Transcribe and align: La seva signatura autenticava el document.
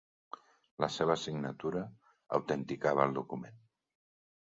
La 0.83 0.89
seva 0.95 1.17
signatura 1.25 1.85
autenticava 2.41 3.09
el 3.09 3.17
document. 3.23 3.65